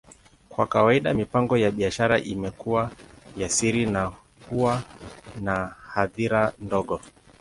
Kwa 0.49 0.67
kawaida, 0.67 1.13
mipango 1.13 1.57
ya 1.57 1.71
biashara 1.71 2.19
imekuwa 2.19 2.91
ya 3.37 3.49
siri 3.49 3.85
na 3.85 4.11
huwa 4.49 4.81
na 5.41 5.67
hadhira 5.81 6.53
ndogo. 6.59 7.01